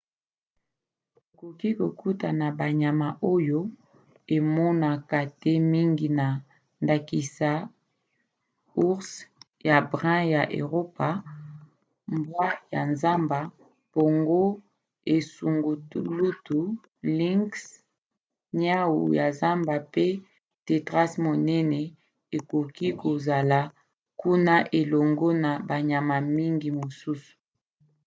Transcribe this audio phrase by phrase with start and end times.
[1.13, 2.27] tokoki kokuta
[2.59, 3.59] banyama oyo
[4.35, 6.27] emonaka te mingi na
[6.83, 7.49] ndakisa
[8.83, 9.09] ours
[9.67, 11.09] ya brun ya eropa
[12.15, 14.41] mbwa ya zamba mpongo
[15.15, 16.59] esungulutu
[17.17, 17.51] lynx
[18.59, 20.05] niau ya zamba pe
[20.65, 21.81] tétras monene
[22.37, 23.59] ekoki kozola
[24.21, 27.33] kuna elongo na banyama mngi mosusu